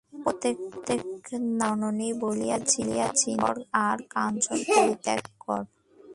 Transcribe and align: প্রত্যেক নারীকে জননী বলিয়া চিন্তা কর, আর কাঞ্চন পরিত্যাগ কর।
প্রত্যেক 0.23 0.55
নারীকে 0.87 1.35
জননী 1.59 2.09
বলিয়া 2.21 2.57
চিন্তা 2.71 3.07
কর, 3.41 3.55
আর 3.85 3.97
কাঞ্চন 4.13 4.59
পরিত্যাগ 4.69 5.21
কর। 5.39 5.61